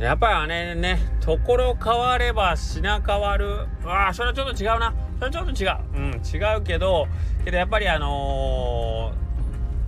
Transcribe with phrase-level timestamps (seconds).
[0.00, 3.66] やっぱりあれね、ところ変われば品変わる。
[3.84, 4.94] ああ、それはちょっと違うな。
[5.16, 5.76] それはちょっと違う。
[5.94, 7.06] うん、違うけど、
[7.44, 9.12] けどやっぱりあの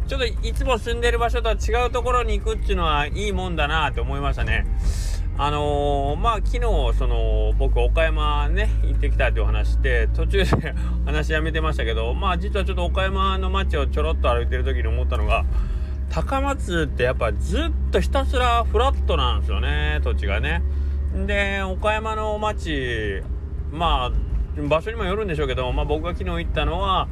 [0.04, 4.66] ー、ちょっといつも住んでる場所とは違うところに行くっていうのはいいもんだなって思いましたね。
[5.38, 6.60] あのー、まあ昨日
[6.98, 10.74] その僕岡山ね行ってきたっていう話して途中で
[11.06, 15.46] 話やめてましたけどまあ実はちょっと岡山の街をちょろっと歩いてる時に思ったのが
[16.12, 20.62] 高松ってやっぱずっとひたすらフラットなんですよね土地がね。
[21.26, 23.22] で岡山の町
[23.72, 27.08] まあ場所にもよるんでしょうけど、まあ、僕が昨日行ったのは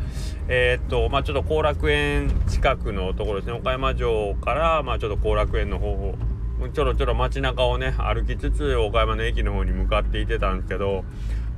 [0.48, 6.14] えー、っとまあちょっと後楽園近くのところですね岡山城からまあちょっと後楽園の方
[6.74, 11.04] ちょろちょろ街中をね歩きつつ岡山の駅の方に向かっていってたんですけど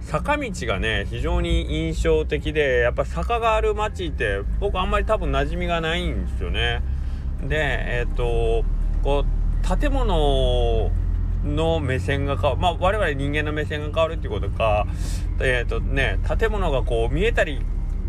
[0.00, 6.82] 坂道がね非常に印象的でやっぱ坂がある街って僕あんまり多分馴染みがないんですよね。
[7.42, 8.64] でえっ、と
[9.02, 10.90] こう建物
[11.44, 14.86] の目線が変わまあ我々人間の目線が変わるっていうことか
[15.40, 17.60] えっ、とね建物がこう見えたり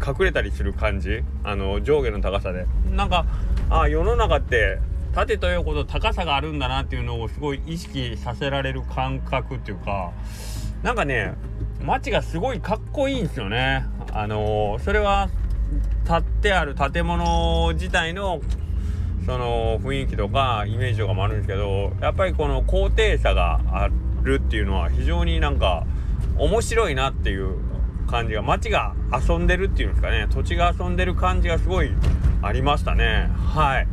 [0.06, 2.66] 隠れたりする感じあの上下の高さで。
[2.92, 3.26] なんか
[3.70, 4.80] あ世の中って
[5.14, 10.12] 縦と横と高さがあるんだなっていうのをすごい意識させられる感覚っていうか
[10.82, 11.34] なんかね
[11.82, 13.86] 街がすごいかっこいいんですよね。
[14.12, 15.30] あのー、それは
[16.06, 18.42] 建ってある建物自体の
[19.26, 23.90] その雰囲気とかイメージとかもあるんですけどやっぱりこの高低差があ
[24.24, 25.86] るっていうのは非常になんか
[26.38, 27.58] 面白いなっていう
[28.08, 31.92] 感じが街が遊んでるっていうんですかね土地が遊んでる感じがすごい
[32.42, 33.30] ありましたね。
[33.38, 33.88] はい。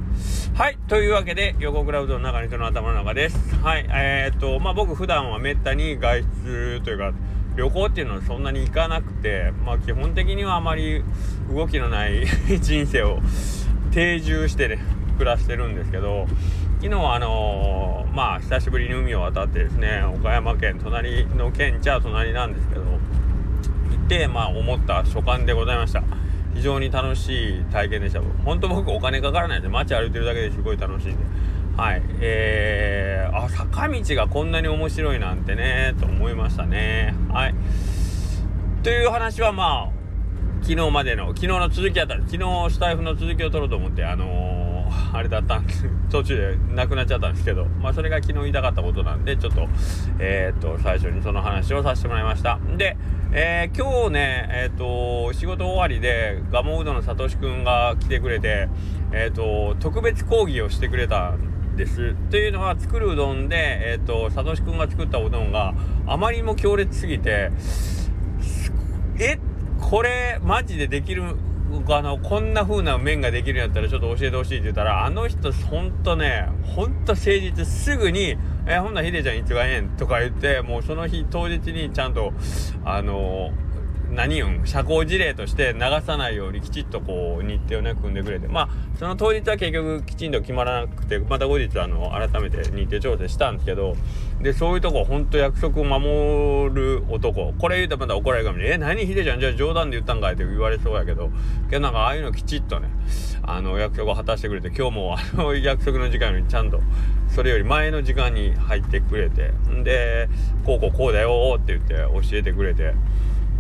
[0.55, 0.79] はい。
[0.89, 3.55] というわけで横クラウドの中に人の頭の中です。
[3.63, 3.87] はい。
[3.89, 7.13] えー、っとまあ僕普段はめったに外出というか
[7.55, 11.05] 旅行っていうのはそんなに行かなくてまあ基本的にはあまり
[11.49, 12.27] 動きのない
[12.61, 13.21] 人生を
[13.93, 14.79] 定住してね
[15.21, 16.27] 暮らしてるんですけど
[16.81, 22.99] 昨日はあのー、まあ久しぶりに海を渡ってですね岡山県隣の県じゃ隣なんですけど行
[24.07, 26.03] ってまあ思った所感でございました。
[26.55, 28.21] 非常に楽しい体験でした。
[28.45, 31.25] 本当僕お金かからないんで街歩いてるだけですごい楽しいんで。
[31.77, 32.03] はい。
[32.21, 37.15] えー、あ坂道がこんなに面白いなんてねと思いましたね。
[37.31, 37.55] はい。
[38.83, 42.39] という話はまあ昨日までの昨日の続きやった昨日
[42.71, 44.70] スタイフの続きを取ろうと思ってあのー
[45.13, 49.69] あれだったんです途中でなくなっちゃったんですけどまあそれが昨日言いたかったことなんでちょっと
[50.19, 52.59] えー、っと最初にその話をさせてもらいました。
[52.77, 52.97] で、
[53.33, 58.69] えー、今日ねえー、っと仕事終わりでガモうどんのさとしくんが来てくれて
[59.13, 62.15] えっと特別講義をしてくれたんです。
[62.31, 65.75] というのは作るうどんでえっとさとしくんが作ったうどんが
[66.07, 67.51] あまりにも強烈すぎて
[69.19, 69.39] え
[69.81, 71.37] これマジでできる
[71.91, 78.37] あのこんな風な麺ができるんやったらちょっと教えてほしいって言ったらあの人ほんとねほんと誠実すぐに
[78.67, 82.33] 「えほんならヒデちゃんいつがええん?」とか言ってもうその日当日にちゃんと
[82.85, 83.70] あのー
[84.13, 88.49] 何言うん社交辞令として流さないようにきちっとこう日程をね組んでくれて。
[88.49, 93.97] まあその当日は結局きちんと決まらなくてまた後日あの改めて日程調整したんですけど
[94.43, 97.55] でそういうとこほんと約束を守る男。
[97.59, 99.41] これ言うとまた怒られるかもしれない「え何ヒデちゃん？
[99.41, 101.31] じゃあ冗談で言ったんかい」って言われそうやけど。
[101.71, 102.89] けどなんかああいうのきちっとね
[103.43, 106.81] あの約束を果たしてくれて今日もあの 約束の時間にちゃんと
[107.29, 109.53] それより前の時間に入ってくれて。
[109.85, 110.29] で
[110.65, 112.93] こうこうこうだよって言って教えてくれて。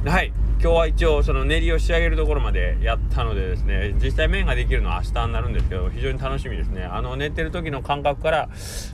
[0.06, 0.32] はい。
[0.62, 6.84] 今日は一応その練りを仕上げるところまでやったのでですね実際麺ができるのは明日になるんですけど非常に楽しみですね。
[6.84, 8.48] あの寝てる時の感覚から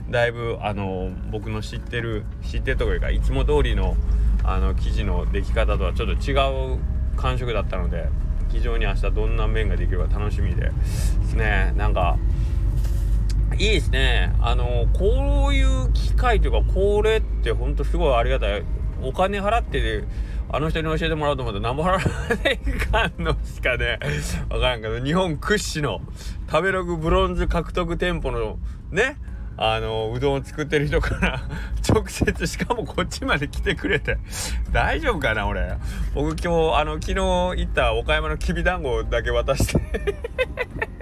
[0.09, 3.95] だいぶあの僕の知ってる知ってるというかいつも通りの
[4.43, 6.33] あの生地の出来方とはちょっと違
[6.75, 6.79] う
[7.15, 8.09] 感触だったので
[8.49, 11.73] 非常に明日どんな麺ができるか楽しみでですね。
[11.77, 12.17] なんか
[13.57, 14.35] いいですね。
[14.41, 18.63] あのこういう機会というかこれってほんとすごいありがたい。
[19.01, 20.03] お金払って
[20.49, 21.99] あの人に教えてもらおうと思ったら何も払わ
[22.43, 23.99] ないかんのしかね。
[24.49, 26.01] 分からんけど日本屈指の
[26.49, 28.57] 食べログブロンズ獲得店舗の
[28.89, 29.17] ね
[29.57, 31.41] あのうどんを作ってる人から
[31.89, 34.17] 直接しかもこっちまで来てくれて。
[34.71, 35.77] 大丈夫かな俺。
[36.13, 40.15] 僕今日あの昨日行った岡山のきびだんごだけ渡して。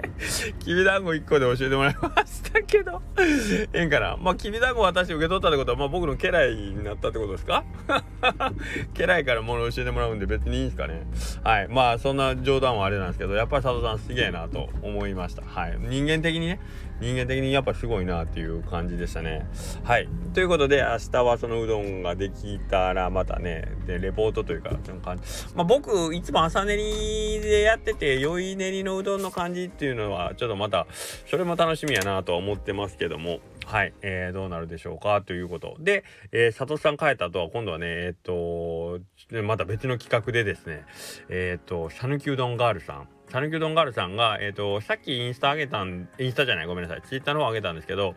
[0.60, 3.02] きびだんご1個で教えてもらいましたけど。
[3.18, 7.64] ええんかなまあきびだんご私受け取ったってことはまあ僕の家来になったってことですか？
[8.98, 11.06] 家来から物教えてもらうんで別にいいんですかね。
[11.44, 11.68] はい。
[11.68, 15.42] まあそんな冗談はあれなんですけどやっぱり佐藤さんすげえなと思いました。
[15.42, 15.76] はい。
[15.80, 16.60] 人間的にね。
[16.98, 19.46] 人間的にやっぱすごいなっていう感じでしたね。
[19.84, 20.08] はい。
[20.32, 25.22] ということで明日はそのうどんができたらまたねでレポートというかその感じ
[25.54, 30.86] まあ僕いつも朝練りでやってて酔い練りのうどんの感じっていうのははちょっとまた
[31.26, 33.40] それも楽しみやなとは思ってますけども。
[33.66, 35.76] はい、えー、どうなるでしょうかということ。
[35.80, 39.00] で、えー、佐藤さん帰った後は今度はねえっ、と
[39.42, 40.84] また別の企画でですね
[41.28, 43.08] えっ、と讃岐うどんガールさん。
[43.28, 48.14] 讃岐うどんガールさんが、えっ、と、さっきインスタ上げたん、インスタじゃない、ごめんなさい、ツイッターの方上げたんですけど、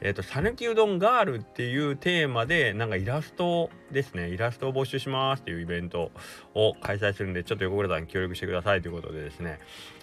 [0.00, 6.10] えっ、ー、と、讃岐うどんガールっていうテーマで、なんかイラストですね、イラストを募集しますっていうイベント
[6.54, 9.60] を開催するんで、ちょっと横倉さん協力してくださいということでですね、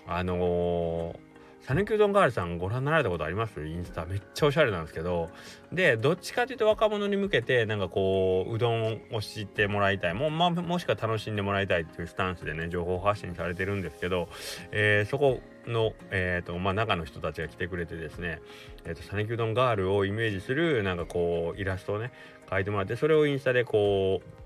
[0.08, 1.25] あのー
[1.68, 3.66] 讃岐うどんガールさんご覧になられたことあります？
[3.66, 4.06] インスタ。
[4.06, 5.30] めっちゃおしゃれなんですけど。
[5.72, 10.14] でどっちかというと若者に向けてなんかこううどんを知ってもらいたい。
[10.14, 14.30] も,、まあ、もしくは楽しんでもらいたいっていうスタンスでね情報発信されてるんですけど、
[14.72, 18.42] えー、そこの、えーとまあ、中の人たちが来てくれてですね
[18.86, 22.12] 讃岐、えー、うどんガールをイメージするなんかこうイラストをね
[22.48, 24.44] 描いてもらってそれをインスタでこう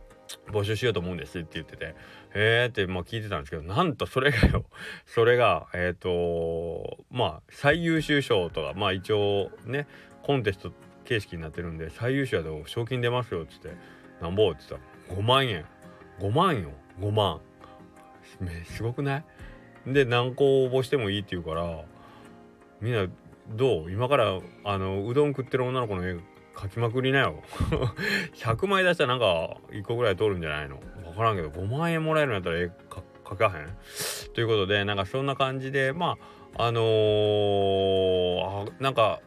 [0.52, 1.94] 募集しようと思うんですって言っててへ
[2.36, 4.66] えってまあ聞いてたんですけどなんとそれがよ
[5.06, 9.88] それがえっ、ー、とまあ最優秀賞とかまあ一応ね
[10.24, 10.72] コンテスト
[11.06, 13.70] 形式になってるんで最優秀やと賞金出ますよっつって
[14.22, 15.66] なんぼって言ったら5万円。
[16.20, 16.70] 5万よ。
[17.00, 17.40] 5万。
[18.66, 19.18] すごくな
[19.88, 19.94] い？
[19.94, 21.84] で何個応募してもいいって言うから
[22.82, 23.08] みんな
[23.50, 23.92] どう？
[23.92, 26.18] 今からあのうどん食ってる女の子の絵
[26.62, 27.42] 書きまくりなよ。
[28.36, 30.80] 100枚出したらなんか1個ぐらい取るんじゃないの？
[31.06, 32.70] 分からんけど5万円もらえるんやったらえ、
[33.24, 33.70] かかへん？
[34.34, 36.18] ということでなんかそんな感じでま
[36.58, 39.20] ああのー、なんか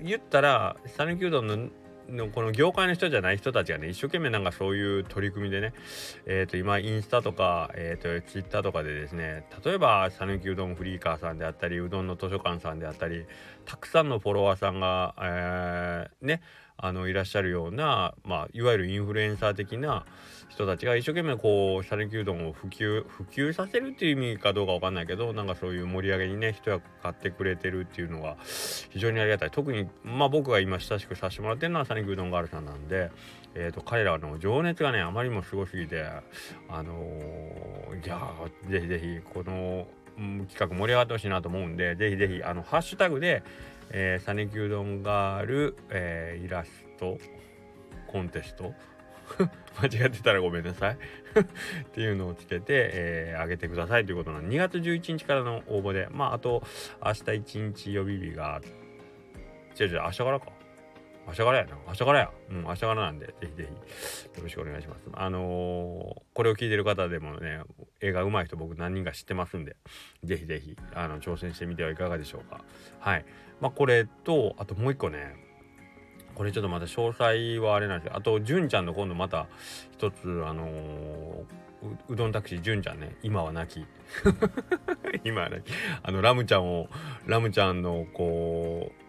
[0.00, 1.68] 言ったら讃岐うどんの
[2.08, 5.72] のこの業界の人じゃない人たちがね一生懸命なんかそういう取り組みでね
[6.26, 13.26] え、ー、と今インスタとかえっ、ー、とツイッターとかでですね例えば讃岐うどんフリーカーさんであったりうどんの図書館さんであったり
[13.64, 16.40] たくさんのフォロワーさんが、えー、ね
[16.76, 20.04] あのいらっしゃるような、まあ、いわゆるインフルエンサー的な
[20.48, 28.36] 人たちが一生懸命こう讃岐うどんを普及普及させるっていう意味かどうかわかんないけどなんかそういう盛り上げにね人が買ってくれてるっていうのが
[28.90, 29.50] 非常にありがたい。
[29.50, 33.10] 特にまあ僕が今親しくさせてもらってるのは讃岐うどんガールさんなんで、
[33.54, 36.04] えーと、彼らの情熱がねあまりにもすごすぎて
[36.68, 38.20] あのー、いや
[38.68, 39.86] ぜひぜひこの
[40.48, 43.42] 企画盛り上がってほしいなと思うんでぜひぜひあのハッシュタグで
[43.90, 47.18] えー、讃岐うどんガール、えー、イラスト
[48.06, 48.72] コンテスト
[49.80, 50.94] 間違ってたらごめんなさい。
[51.34, 56.62] っていうのをつけて、えー、上げてくださいということなの2月11日からの応募でまああと
[57.04, 58.60] 明日1日予備日が
[59.78, 60.63] 違う違う明日からか。
[61.26, 61.76] 明日からやな。
[61.86, 62.30] 明日からや。
[62.50, 63.26] うん明日からなんで。
[63.26, 64.38] ぜひぜひ。
[64.38, 65.04] よろしくお願いします。
[65.12, 67.60] あのー、これを聞いてる方でもね
[68.00, 69.76] 映画上手い人僕何人か知ってますんで。
[70.22, 72.62] ぜひぜひあの挑戦してみてはいかがでしょうか。
[73.00, 73.24] はい。
[73.60, 75.36] まあこれとあともう一個ね。
[76.34, 79.46] これちょっとまた詳細はあれなんですけどあと純ちゃんの今度また
[79.92, 81.44] 一つあのー、
[82.08, 83.16] うどんタクシー純ちゃんね。
[83.22, 83.86] 今は亡き。
[85.24, 85.72] 今は亡き。
[86.02, 86.88] あのラムちゃんを
[87.26, 89.03] ラムちゃんのこう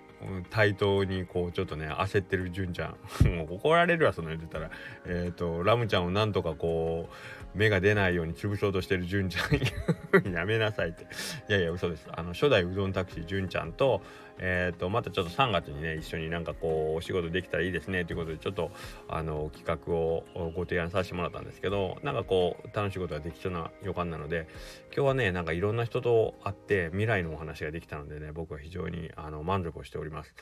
[0.49, 3.27] 対等にこうちょっとね焦ってる純ちゃん。
[3.35, 4.69] もう怒られるわその言ってたら。
[5.05, 7.09] えっ、ー、とラムちゃんをなんとかこ
[7.55, 10.31] う芽が出ないように潰そうとしてる純ちゃん。
[10.33, 11.03] やめなさいって。
[11.49, 12.07] いやいや嘘です。
[12.11, 14.01] あの初代うどんタクシー純ちゃんと
[14.37, 18.71] えっ、ー、とまたちょっと3月にね一緒になんかこうお仕事できたらいいですねということでちょっと
[19.07, 20.25] あの企画を
[20.55, 24.47] ご提案させてもらったんですけどなんかこう楽しいことができそうな予感なので
[24.95, 30.33] 今日はねなんかいろんな人と会って未来のお話ができたのでね僕は非常にあの満足をしております。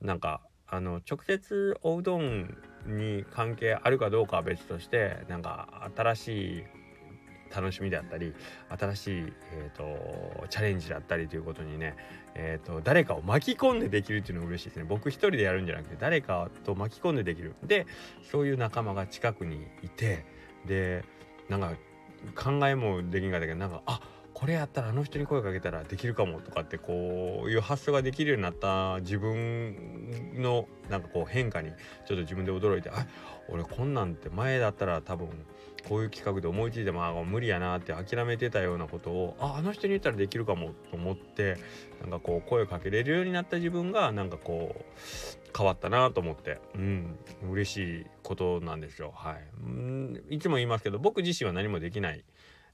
[0.00, 2.56] なんかあの直接おうどん
[2.86, 6.64] に関係あるかどうかは別としてなんか新しい
[7.54, 8.32] 楽しみであったり
[8.68, 11.96] 新しい、えーと、チャレンジだったりということにね、
[12.34, 14.84] えーと、誰かを巻き込んでできるっていうのが嬉しいですね。
[14.88, 17.54] 僕一人でやるんじゃなくて誰かと巻き込んでできる。
[17.64, 17.86] で
[18.30, 20.24] そういう仲間が近くにいて
[20.66, 21.04] で
[21.48, 21.72] なんか
[22.36, 24.00] 考えもできんかったけどなんかあ
[24.32, 33.06] これやったらあの人に声かけたらできるかもとかってこういう発想ができるようになった自分のなんかこう変化にちょっと自分で驚いてあ
[33.48, 35.28] 俺こんなんって前だったら多分
[35.88, 41.56] こういう企画で思いついてもあ無理やなって諦めてたようなことをああの人に言ったらできるかもと思って
[42.02, 44.84] なんかこう声をかけれるようになった自分がなんかこう
[45.56, 47.18] 変わったなと思ってうん
[47.50, 49.12] 嬉しいことなんですよ。
[49.14, 49.44] はい。
[49.64, 52.24] うんいつも言いますけど僕自身は何もできない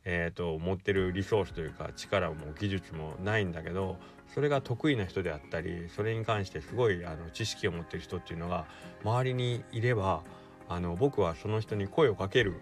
[0.09, 3.97] えーと、持ってるリソースというか力も技術もないんだけど
[4.35, 8.66] それが得意な人であったりそれに関してすごいあの知識を持ってる人っていうのが
[9.04, 10.23] 周りにいれば
[10.68, 12.54] あの僕はその人に声をかける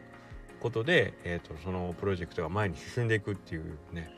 [0.60, 4.10] ことで、えーと、そのプロジェクトが前に進んでいくっていうね、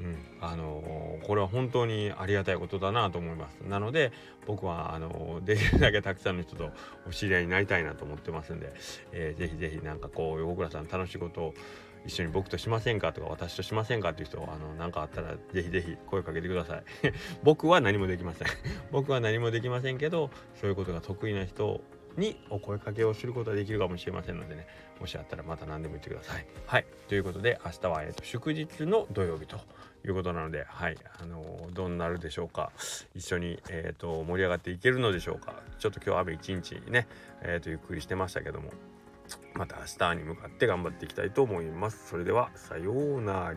[0.00, 0.16] うん。
[0.40, 3.58] あの、これは本当にありがたいことだなと思います。
[3.68, 4.12] なので
[4.46, 6.70] 僕はあの、できるだけたくさんの人と
[7.06, 8.72] お知り合いになりたいなと思ってますんで、
[9.12, 11.54] えー、ぜひぜひなんかこう横倉さん楽しいことを
[12.06, 16.82] 一緒に僕としませんかとか私としませんかっていう人あの何かあったらぜひぜひ声かけてください。
[17.44, 18.48] 僕は何もできません。
[18.90, 21.82] 僕は何もできませんけどそういうことが得意な人
[22.16, 24.66] にお声かけをすることができるかもしれませんのでね
[24.98, 26.46] もしあったらまた何でも言ってください。
[26.66, 26.86] はい。
[27.08, 29.60] ということで明日は、えーと、祝日の土曜日と
[30.04, 32.72] いうことなのではいあのー、どうなるでしょうか
[33.14, 37.06] 一緒に、えーと、盛り上がっていけるのでしょうかちょっと今日雨一日ね、
[37.42, 38.70] えーとゆっくりしてましたけども
[39.54, 42.08] また明日に向かって頑張っていきたいと思います。
[42.08, 43.56] それではさようなら。